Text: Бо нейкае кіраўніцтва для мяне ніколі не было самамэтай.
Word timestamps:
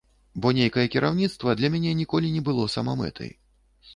Бо 0.43 0.51
нейкае 0.59 0.85
кіраўніцтва 0.95 1.53
для 1.59 1.69
мяне 1.75 1.93
ніколі 2.01 2.31
не 2.37 2.41
было 2.47 2.65
самамэтай. 2.77 3.31